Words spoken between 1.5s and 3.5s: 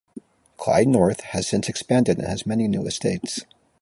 expanded and has many new estates.